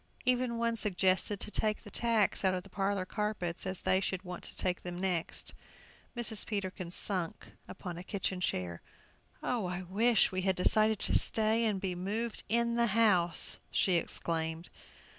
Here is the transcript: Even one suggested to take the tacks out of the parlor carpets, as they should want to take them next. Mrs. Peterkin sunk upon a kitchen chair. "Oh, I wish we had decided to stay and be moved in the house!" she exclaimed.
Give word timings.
Even 0.25 0.57
one 0.57 0.75
suggested 0.75 1.39
to 1.39 1.51
take 1.51 1.83
the 1.83 1.91
tacks 1.91 2.43
out 2.43 2.55
of 2.55 2.63
the 2.63 2.71
parlor 2.71 3.05
carpets, 3.05 3.67
as 3.67 3.81
they 3.81 3.99
should 4.01 4.23
want 4.23 4.43
to 4.43 4.57
take 4.57 4.81
them 4.81 4.99
next. 4.99 5.53
Mrs. 6.17 6.43
Peterkin 6.43 6.89
sunk 6.89 7.51
upon 7.67 7.99
a 7.99 8.03
kitchen 8.03 8.41
chair. 8.41 8.81
"Oh, 9.43 9.67
I 9.67 9.83
wish 9.83 10.31
we 10.31 10.41
had 10.41 10.55
decided 10.55 10.97
to 11.01 11.19
stay 11.19 11.65
and 11.65 11.79
be 11.79 11.93
moved 11.93 12.41
in 12.49 12.73
the 12.77 12.87
house!" 12.97 13.59
she 13.69 13.93
exclaimed. 13.93 14.71